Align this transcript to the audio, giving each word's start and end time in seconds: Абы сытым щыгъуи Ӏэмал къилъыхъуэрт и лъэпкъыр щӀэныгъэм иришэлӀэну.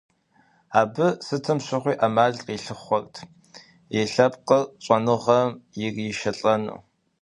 Абы 0.79 1.07
сытым 1.25 1.59
щыгъуи 1.65 1.95
Ӏэмал 1.99 2.33
къилъыхъуэрт 2.45 3.13
и 3.99 4.01
лъэпкъыр 4.11 4.63
щӀэныгъэм 4.83 5.49
иришэлӀэну. 5.83 6.77